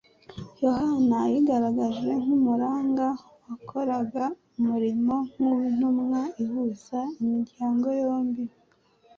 Yohana 0.63 1.17
yigaragaje 1.31 2.09
nk’umuranga 2.21 3.07
wakoraga 3.45 4.25
umurimo 4.57 5.15
nk’uw’intumwa 5.33 6.21
ihuza 6.43 6.99
imiryango 7.21 7.87
yombi, 8.01 8.43